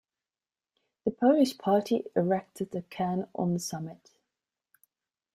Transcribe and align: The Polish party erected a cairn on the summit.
The 1.05 1.11
Polish 1.11 1.59
party 1.59 2.05
erected 2.15 2.73
a 2.73 2.81
cairn 2.81 3.27
on 3.35 3.53
the 3.53 3.59
summit. 3.59 4.09